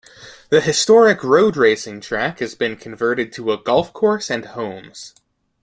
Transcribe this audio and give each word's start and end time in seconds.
The 0.49 0.61
historic 0.61 1.23
road 1.23 1.55
racing 1.55 2.01
track 2.01 2.39
has 2.39 2.55
been 2.55 2.75
converted 2.75 3.31
to 3.33 3.51
a 3.51 3.57
golf 3.59 3.93
course 3.93 4.31
and 4.31 4.43
homes. 4.45 5.13